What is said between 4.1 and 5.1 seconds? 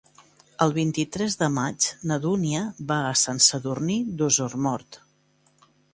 d'Osormort.